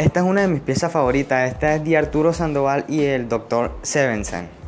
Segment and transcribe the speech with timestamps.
[0.00, 1.52] Esta es una de mis piezas favoritas.
[1.52, 3.76] Esta es de Arturo Sandoval y el Dr.
[3.82, 4.59] Sevensen.